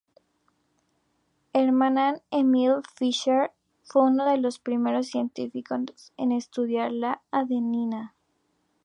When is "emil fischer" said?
2.31-3.51